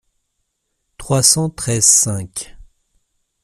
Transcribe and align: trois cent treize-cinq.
trois 0.97 1.21
cent 1.21 1.51
treize-cinq. 1.51 2.57